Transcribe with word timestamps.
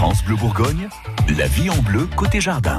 France 0.00 0.24
Bleu 0.24 0.36
Bourgogne, 0.36 0.88
la 1.36 1.46
vie 1.46 1.68
en 1.68 1.76
bleu 1.82 2.08
côté 2.16 2.40
jardin. 2.40 2.78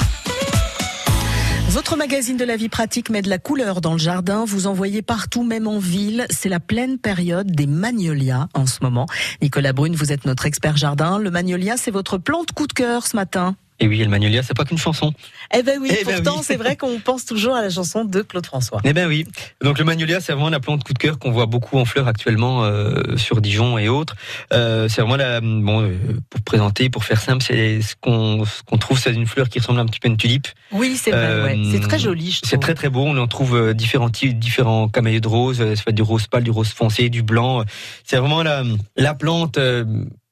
Votre 1.70 1.96
magazine 1.96 2.36
de 2.36 2.44
la 2.44 2.58
vie 2.58 2.68
pratique 2.68 3.12
met 3.12 3.22
de 3.22 3.30
la 3.30 3.38
couleur 3.38 3.80
dans 3.80 3.92
le 3.92 4.00
jardin. 4.00 4.44
Vous 4.44 4.66
en 4.66 4.74
voyez 4.74 5.04
partout, 5.04 5.44
même 5.44 5.68
en 5.68 5.78
ville. 5.78 6.26
C'est 6.32 6.50
la 6.50 6.60
pleine 6.60 6.98
période 6.98 7.52
des 7.52 7.68
magnolias 7.68 8.48
en 8.56 8.66
ce 8.66 8.80
moment. 8.82 9.06
Nicolas 9.40 9.72
Brune, 9.72 9.96
vous 9.96 10.12
êtes 10.12 10.26
notre 10.26 10.48
expert 10.48 10.78
jardin. 10.78 11.20
Le 11.20 11.30
magnolia, 11.30 11.78
c'est 11.78 11.92
votre 11.92 12.18
plante 12.18 12.54
coup 12.54 12.66
de 12.66 12.74
cœur 12.74 13.06
ce 13.06 13.16
matin. 13.16 13.56
Et 13.84 13.88
oui, 13.88 13.98
le 13.98 14.08
magnolia, 14.10 14.44
c'est 14.44 14.54
pas 14.56 14.64
qu'une 14.64 14.78
chanson. 14.78 15.12
Eh 15.54 15.64
ben 15.64 15.80
oui, 15.82 15.90
Eh 15.92 16.06
ben 16.06 16.14
pourtant 16.24 16.38
oui. 16.38 16.44
c'est 16.46 16.56
vrai 16.56 16.76
qu'on 16.78 17.00
pense 17.00 17.26
toujours 17.26 17.56
à 17.56 17.62
la 17.64 17.70
chanson 17.72 18.06
de 18.06 18.22
Claude 18.22 18.46
François. 18.46 18.80
Eh 18.84 18.94
ben 18.94 19.08
oui. 19.08 19.26
Donc 19.62 19.80
le 19.80 19.84
magnolia, 19.86 20.22
c'est 20.22 20.34
vraiment 20.34 20.50
la 20.52 20.60
plante 20.60 20.84
coup 20.84 20.94
de 20.94 21.00
cœur 21.00 21.18
qu'on 21.18 21.32
voit 21.32 21.48
beaucoup 21.48 21.78
en 21.80 21.86
fleurs 21.86 22.08
actuellement 22.08 22.64
euh, 22.64 23.18
sur 23.18 23.42
Dijon 23.42 23.80
et 23.80 23.90
autres. 23.90 24.16
Euh, 24.54 24.88
c'est 24.88 25.02
vraiment 25.02 25.16
la 25.18 25.42
bon 25.42 25.82
euh, 25.82 25.96
pour 26.30 26.42
présenter, 26.42 26.90
pour 26.92 27.04
faire 27.04 27.20
simple, 27.20 27.44
c'est 27.44 27.82
ce 27.82 27.96
qu'on 28.00 28.46
ce 28.46 28.62
qu'on 28.64 28.78
trouve, 28.78 29.00
c'est 29.00 29.14
une 29.14 29.26
fleur 29.26 29.50
qui 29.50 29.58
ressemble 29.60 29.80
un 29.80 29.86
petit 29.88 30.00
peu 30.00 30.08
à 30.08 30.12
une 30.12 30.18
tulipe. 30.18 30.48
Oui, 30.72 30.96
c'est 30.96 31.12
vrai, 31.12 31.20
Euh, 31.26 31.44
ouais. 31.46 31.60
c'est 31.72 31.80
très 31.80 31.98
joli. 32.00 32.32
je 32.32 32.40
C'est 32.46 32.60
très 32.60 32.76
très 32.76 32.90
beau. 32.90 33.04
On 33.04 33.18
en 33.18 33.28
trouve 33.28 33.56
euh, 33.56 33.74
différents 33.74 34.10
types, 34.12 34.38
différents 34.38 34.90
camélias 34.90 35.20
de 35.22 35.28
rose. 35.28 35.60
euh, 35.60 35.76
Ça 35.76 35.82
fait 35.82 35.94
du 35.94 36.04
rose 36.04 36.28
pâle, 36.28 36.44
du 36.44 36.52
rose 36.52 36.70
foncé, 36.70 37.10
du 37.10 37.24
blanc. 37.24 37.64
C'est 38.06 38.18
vraiment 38.18 38.44
la 38.44 38.64
la 38.96 39.16
plante. 39.16 39.58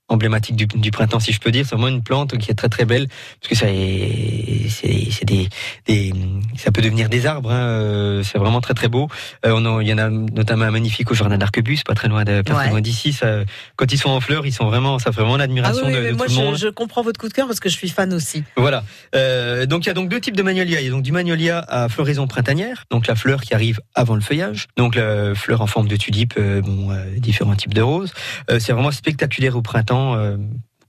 Emblématique 0.09 0.55
du, 0.55 0.91
printemps 0.91 1.19
si 1.19 1.31
je 1.31 1.39
peux 1.39 1.51
dire. 1.51 1.65
C'est 1.65 1.75
vraiment 1.75 1.87
une 1.87 2.03
plante 2.03 2.37
qui 2.37 2.51
est 2.51 2.55
très 2.55 2.69
très 2.69 2.85
belle 2.85 3.07
parce 3.07 3.49
que 3.49 3.55
ça 3.55 3.67
est 3.69 4.67
c'est 4.69 5.09
c'est 5.11 5.25
des, 5.25 5.47
des 5.87 6.11
ça 6.59 6.71
peut 6.71 6.81
devenir 6.81 7.09
des 7.09 7.25
arbres 7.25 7.51
hein, 7.51 7.59
euh, 7.67 8.23
c'est 8.23 8.37
vraiment 8.37 8.61
très 8.61 8.73
très 8.73 8.87
beau 8.87 9.07
Euh, 9.45 9.53
on 9.55 9.65
en- 9.65 9.79
il 9.79 9.87
y 9.87 9.93
en 9.93 9.97
a 9.97 10.09
notamment 10.09 10.65
un 10.65 10.71
magnifique 10.71 11.09
au 11.11 11.13
jardin 11.15 11.37
d'Arquebus 11.37 11.79
pas 11.85 11.95
très 11.95 12.07
loin 12.07 12.23
de 12.23 12.41
pas 12.41 12.53
très 12.53 12.65
Ouais. 12.65 12.69
loin 12.71 12.81
d'ici 12.81 13.13
ça 13.13 13.39
quand 13.75 13.91
ils 13.91 13.97
sont 13.97 14.09
en 14.09 14.19
fleurs 14.19 14.45
ils 14.45 14.53
sont 14.53 14.65
vraiment 14.65 14.99
ça 14.99 15.11
fait 15.11 15.21
vraiment 15.21 15.35
Ah 15.35 15.39
l'admiration 15.39 15.87
oui, 15.87 15.93
de, 15.93 15.99
mais 15.99 16.11
de 16.11 16.15
moi 16.17 16.25
tout 16.27 16.33
le 16.33 16.37
monde 16.45 16.55
je, 16.55 16.65
je 16.67 16.69
comprends 16.69 17.01
votre 17.01 17.19
coup 17.19 17.27
de 17.29 17.33
cœur 17.33 17.47
parce 17.47 17.59
que 17.59 17.69
je 17.69 17.75
suis 17.75 17.89
fan 17.89 18.13
aussi. 18.13 18.43
voilà. 18.57 18.83
Euh, 19.15 19.65
donc 19.65 19.85
il 19.85 19.87
y 19.87 19.89
a 19.89 19.93
donc 19.93 20.09
deux 20.09 20.19
types 20.19 20.35
de 20.35 20.43
magnolia. 20.43 20.79
Il 20.81 20.85
y 20.85 20.87
a 20.87 20.91
donc 20.91 21.03
du 21.03 21.11
magnolia 21.11 21.59
à 21.67 21.89
floraison 21.89 22.27
printanière, 22.27 22.85
donc 22.91 23.07
la 23.07 23.15
fleur 23.15 23.41
qui 23.41 23.53
arrive 23.53 23.79
avant 23.95 24.15
le 24.15 24.21
feuillage. 24.21 24.67
Donc 24.77 24.95
la 24.95 25.33
fleur 25.35 25.61
en 25.61 25.67
forme 25.67 25.87
de 25.87 25.95
tulipe, 25.95 26.33
euh, 26.37 26.61
bon, 26.61 26.91
euh, 26.91 27.03
différents 27.17 27.55
types 27.55 27.73
de 27.73 27.81
roses. 27.81 28.11
Euh, 28.51 28.59
c'est 28.59 28.73
vraiment 28.73 28.91
spectaculaire 28.91 29.55
au 29.55 29.61
printemps. 29.61 30.15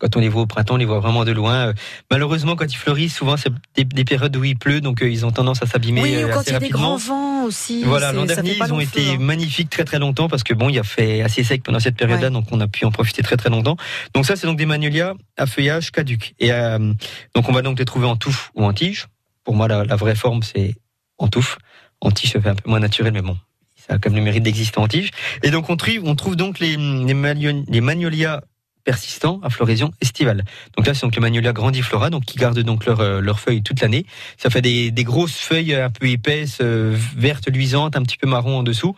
Quand 0.01 0.17
on 0.17 0.21
les 0.21 0.29
voit 0.29 0.43
au 0.43 0.47
printemps, 0.47 0.75
on 0.75 0.79
les 0.79 0.85
voit 0.87 0.99
vraiment 0.99 1.25
de 1.25 1.31
loin. 1.31 1.69
Euh, 1.69 1.73
malheureusement, 2.11 2.57
quand 2.57 2.73
ils 2.73 2.77
fleurissent, 2.77 3.15
souvent 3.15 3.37
c'est 3.37 3.53
des, 3.77 3.85
des 3.85 4.05
périodes 4.05 4.35
où 4.37 4.43
il 4.43 4.57
pleut, 4.57 4.81
donc 4.81 5.03
euh, 5.03 5.11
ils 5.11 5.25
ont 5.25 5.31
tendance 5.31 5.63
à 5.63 5.67
s'abîmer 5.67 6.03
oui, 6.03 6.15
euh, 6.17 6.29
quand 6.33 6.41
assez 6.41 6.51
il 6.51 6.53
y 6.55 6.57
a 6.57 6.61
des 6.61 6.69
grands 6.71 6.97
vents 6.97 7.45
aussi. 7.45 7.85
Voilà, 7.85 8.13
l'an 8.13 8.25
dernier, 8.25 8.57
ils 8.57 8.73
ont 8.73 8.81
été 8.81 9.19
magnifiques 9.19 9.71
très 9.71 9.85
très 9.85 9.99
longtemps 9.99 10.29
parce 10.29 10.43
que 10.43 10.55
bon, 10.55 10.69
il 10.69 10.79
a 10.79 10.83
fait 10.83 11.23
assez 11.23 11.45
sec 11.45 11.63
pendant 11.63 11.81
cette 11.81 11.97
période-là, 11.97 12.31
donc 12.31 12.47
on 12.51 12.61
a 12.61 12.67
pu 12.67 12.85
en 12.85 12.91
profiter 12.91 13.23
très 13.23 13.37
très 13.37 13.51
longtemps. 13.51 13.77
Donc 14.15 14.27
ça, 14.27 14.37
c'est 14.37 14.47
donc 14.47 14.59
des 14.59 14.67
magnolias 14.67 15.15
à 15.37 15.47
feuillage 15.47 15.93
caduc. 15.93 16.35
Et 16.39 16.53
euh, 16.53 16.79
donc 17.35 17.49
on 17.49 17.53
va 17.53 17.63
donc 17.63 17.79
les 17.79 17.85
trouver 17.85 18.07
en 18.07 18.17
touffe 18.17 18.51
ou 18.55 18.65
en 18.65 18.73
tige. 18.73 19.07
Pour 19.45 19.55
moi, 19.55 19.69
la, 19.69 19.85
la 19.85 19.97
vraie 19.97 20.15
forme, 20.15 20.43
c'est 20.43 20.75
en 21.19 21.29
touffe. 21.29 21.59
En 22.01 22.11
tige, 22.11 22.33
ça 22.33 22.41
fait 22.41 22.49
un 22.49 22.55
peu 22.55 22.69
moins 22.69 22.81
naturel, 22.81 23.13
mais 23.13 23.23
bon. 23.23 23.37
Ça 23.77 23.95
a 23.95 23.99
quand 23.99 24.11
même 24.11 24.19
le 24.19 24.25
mérite 24.25 24.43
d'exister 24.43 24.79
en 24.79 24.89
tige. 24.89 25.11
Et 25.43 25.51
donc, 25.51 25.69
on 25.71 25.77
trouve, 25.77 26.01
on 26.05 26.15
trouve 26.15 26.37
donc 26.37 26.59
les, 26.59 26.77
les, 26.77 27.65
les 27.69 27.81
magnolias 27.81 28.41
persistants 28.85 29.41
à 29.43 29.51
floraison 29.51 29.91
estivale. 30.01 30.45
Donc 30.77 30.87
là, 30.87 30.95
c'est 30.95 31.03
donc 31.03 31.15
les 31.15 31.21
magnolias 31.21 31.53
grandiflora, 31.53 32.11
donc 32.11 32.25
qui 32.25 32.39
gardent 32.39 32.61
donc 32.61 32.87
leurs 32.87 33.01
euh, 33.01 33.35
feuilles 33.35 33.63
toute 33.63 33.81
l'année. 33.81 34.07
Ça 34.37 34.51
fait 34.51 34.63
des, 34.63 34.91
des 34.91 35.05
grosses 35.05 35.37
feuilles 35.37 35.75
un 35.75 35.91
peu 35.91 36.09
épaisses, 36.09 36.59
euh, 36.61 36.97
vertes 37.17 37.49
luisantes, 37.49 37.97
un 37.97 38.03
petit 38.03 38.17
peu 38.17 38.27
marron 38.27 38.59
en 38.59 38.63
dessous. 38.63 38.95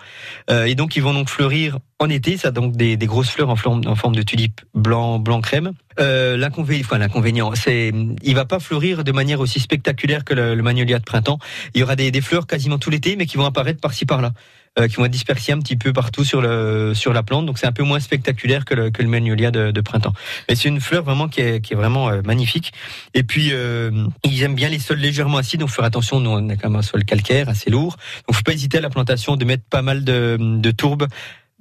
Euh, 0.51 0.65
et 0.65 0.75
donc 0.75 0.97
ils 0.97 1.03
vont 1.03 1.15
donc 1.15 1.29
fleurir 1.29 1.79
en 1.99 2.09
été. 2.09 2.37
Ça 2.37 2.49
a 2.49 2.51
donc 2.51 2.77
des, 2.77 2.97
des 2.97 3.07
grosses 3.07 3.31
fleurs 3.31 3.51
en 3.51 3.57
forme, 3.57 3.83
en 3.87 3.95
forme 3.95 4.15
de 4.15 4.23
tulipe 4.23 4.61
blanc 4.75 5.19
blanc 5.19 5.41
crème. 5.41 5.73
L'inconvénient, 5.99 6.85
enfin 6.85 6.99
l'inconvénient, 6.99 7.55
c'est 7.55 7.93
il 8.23 8.35
va 8.35 8.47
pas 8.47 8.61
fleurir 8.61 9.05
de 9.05 9.13
manière 9.13 9.41
aussi 9.41 9.61
spectaculaire 9.61 10.25
que 10.25 10.33
le, 10.35 10.55
le 10.55 10.63
magnolia 10.63 10.99
de 10.99 11.05
printemps. 11.05 11.39
Il 11.75 11.81
y 11.81 11.85
aura 11.85 11.97
des, 11.97 12.11
des 12.11 12.21
fleurs 12.23 12.47
quasiment 12.47 12.79
tout 12.79 12.89
l'été, 12.89 13.15
mais 13.17 13.27
qui 13.27 13.37
vont 13.37 13.45
apparaître 13.45 13.81
par-ci 13.81 14.07
par-là. 14.07 14.33
Euh, 14.79 14.89
qui 14.89 14.97
vont 14.97 15.05
être 15.05 15.15
un 15.51 15.59
petit 15.59 15.77
peu 15.77 15.93
partout 15.93 16.25
sur 16.25 16.41
le 16.41 16.95
sur 16.95 17.13
la 17.13 17.23
plante, 17.23 17.47
donc 17.47 17.59
c'est 17.59 17.67
un 17.67 17.73
peu 17.73 17.83
moins 17.83 18.01
spectaculaire 18.01 18.65
que 18.65 18.75
le, 18.75 18.91
que 18.91 19.03
le 19.03 19.09
magnolia 19.09 19.51
de, 19.51 19.71
de 19.71 19.81
printemps. 19.81 20.15
Mais 20.49 20.55
c'est 20.55 20.69
une 20.69 20.81
fleur 20.81 21.03
vraiment 21.03 21.29
qui 21.29 21.41
est, 21.41 21.61
qui 21.61 21.75
est 21.75 21.77
vraiment 21.77 22.09
euh, 22.09 22.23
magnifique. 22.25 22.73
Et 23.15 23.23
puis 23.23 23.51
euh, 23.53 23.91
ils 24.25 24.43
aiment 24.43 24.55
bien 24.55 24.69
les 24.69 24.79
sols 24.79 24.99
légèrement 24.99 25.39
acides, 25.39 25.61
donc 25.61 25.71
faire 25.71 25.85
attention. 25.85 26.21
Nous 26.21 26.31
on 26.31 26.49
a 26.49 26.57
quand 26.57 26.71
même 26.71 26.79
un 26.79 26.83
sol 26.83 27.05
calcaire 27.05 27.49
assez 27.49 27.71
lourd, 27.71 27.97
donc 28.27 28.37
faut 28.37 28.43
pas 28.43 28.53
hésiter 28.53 28.79
à 28.79 28.81
la 28.81 28.91
plantation 28.91 29.37
de 29.37 29.45
mettre 29.45 29.65
pas 29.65 29.83
mal 29.83 30.05
de, 30.05 30.39
de 30.41 30.71
tourbes 30.71 31.07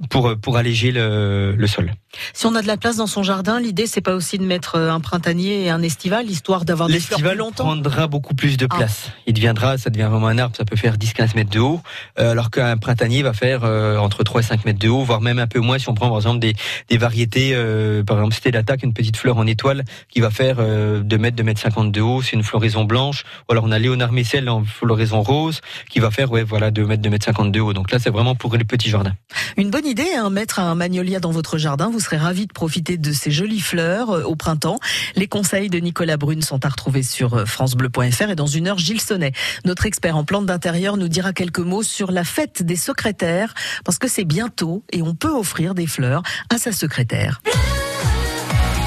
pour 0.09 0.35
pour 0.39 0.57
alléger 0.57 0.91
le, 0.91 1.53
le 1.57 1.67
sol. 1.67 1.93
Si 2.33 2.45
on 2.45 2.55
a 2.55 2.61
de 2.61 2.67
la 2.67 2.75
place 2.77 2.97
dans 2.97 3.07
son 3.07 3.23
jardin, 3.23 3.59
l'idée 3.59 3.87
c'est 3.87 4.01
pas 4.01 4.15
aussi 4.15 4.37
de 4.37 4.43
mettre 4.45 4.75
euh, 4.75 4.91
un 4.91 4.99
printanier 4.99 5.63
et 5.65 5.69
un 5.69 5.81
estival, 5.81 6.29
histoire 6.29 6.65
d'avoir 6.65 6.89
des 6.89 6.99
fleurs 6.99 7.19
plus 7.19 7.23
L'estival 7.23 7.37
longtemps. 7.37 7.63
prendra 7.63 8.07
beaucoup 8.07 8.33
plus 8.35 8.57
de 8.57 8.67
Ah. 8.69 8.75
place. 8.77 9.11
Il 9.27 9.33
deviendra, 9.33 9.77
ça 9.77 9.89
devient 9.89 10.07
vraiment 10.11 10.27
un 10.27 10.37
arbre, 10.37 10.55
ça 10.57 10.65
peut 10.65 10.75
faire 10.75 10.97
10-15 10.97 11.35
mètres 11.35 11.49
de 11.51 11.59
haut, 11.59 11.81
euh, 12.19 12.31
alors 12.31 12.49
qu'un 12.51 12.75
printanier 12.77 13.23
va 13.23 13.31
faire 13.33 13.61
euh, 13.63 13.97
entre 13.97 14.23
3 14.23 14.41
et 14.41 14.43
5 14.43 14.65
mètres 14.65 14.79
de 14.79 14.89
haut, 14.89 15.03
voire 15.03 15.21
même 15.21 15.39
un 15.39 15.47
peu 15.47 15.59
moins 15.59 15.79
si 15.79 15.87
on 15.89 15.93
prend 15.93 16.09
par 16.09 16.17
exemple 16.17 16.39
des, 16.39 16.53
des 16.89 16.97
variétés, 16.97 17.51
euh, 17.53 18.03
par 18.03 18.17
exemple 18.17 18.35
c'était 18.35 18.51
l'attaque, 18.51 18.83
une 18.83 18.93
petite 18.93 19.15
fleur 19.17 19.37
en 19.37 19.47
étoile 19.47 19.83
qui 20.09 20.19
va 20.19 20.31
faire 20.31 20.57
euh, 20.59 21.01
2 21.01 21.17
mètres, 21.17 21.37
2 21.37 21.43
mètres 21.43 21.61
50 21.61 21.91
de 21.91 22.01
haut, 22.01 22.21
c'est 22.21 22.33
une 22.35 22.43
floraison 22.43 22.83
blanche, 22.83 23.23
ou 23.47 23.53
alors 23.53 23.63
on 23.65 23.71
a 23.71 23.79
Léonard 23.79 24.11
Messel 24.11 24.49
en 24.49 24.63
floraison 24.65 25.21
rose 25.21 25.61
qui 25.89 25.99
va 25.99 26.11
faire 26.11 26.29
ouais 26.31 26.43
voilà 26.43 26.71
2 26.71 26.85
mètres, 26.85 27.01
2 27.01 27.09
mètres 27.09 27.25
50 27.25 27.51
de 27.53 27.59
haut. 27.61 27.71
Donc 27.73 27.91
là 27.91 27.99
c'est 27.99 28.09
vraiment 28.09 28.35
pour 28.35 28.55
les 28.57 28.65
petits 28.65 28.89
jardins. 28.89 29.13
Une 29.57 29.69
bonne 29.69 29.85
idée, 29.85 29.90
hein, 29.99 30.29
mettre 30.29 30.59
un 30.59 30.75
magnolia 30.75 31.19
dans 31.19 31.31
votre 31.31 31.57
jardin. 31.57 31.89
Vous 31.89 31.99
serez 31.99 32.17
ravis 32.17 32.47
de 32.47 32.53
profiter 32.53 32.97
de 32.97 33.11
ces 33.11 33.31
jolies 33.31 33.59
fleurs 33.59 34.11
euh, 34.11 34.23
au 34.23 34.35
printemps. 34.35 34.79
Les 35.15 35.27
conseils 35.27 35.69
de 35.69 35.79
Nicolas 35.79 36.17
Brune 36.17 36.41
sont 36.41 36.65
à 36.65 36.69
retrouver 36.69 37.03
sur 37.03 37.33
euh, 37.33 37.45
francebleu.fr 37.45 38.29
et 38.29 38.35
dans 38.35 38.47
une 38.47 38.67
heure, 38.67 38.77
Gilles 38.77 39.01
Sonnet, 39.01 39.33
notre 39.65 39.85
expert 39.85 40.15
en 40.15 40.23
plantes 40.23 40.45
d'intérieur, 40.45 40.97
nous 40.97 41.07
dira 41.07 41.33
quelques 41.33 41.59
mots 41.59 41.83
sur 41.83 42.11
la 42.11 42.23
fête 42.23 42.63
des 42.63 42.75
secrétaires 42.75 43.53
parce 43.83 43.97
que 43.97 44.07
c'est 44.07 44.25
bientôt 44.25 44.83
et 44.91 45.01
on 45.01 45.13
peut 45.13 45.33
offrir 45.33 45.75
des 45.75 45.87
fleurs 45.87 46.23
à 46.49 46.57
sa 46.57 46.71
secrétaire. 46.71 47.41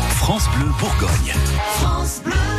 France 0.09 0.49
Bleu 0.57 0.71
Bourgogne. 0.79 1.35
France 1.77 2.23
Bleu. 2.25 2.54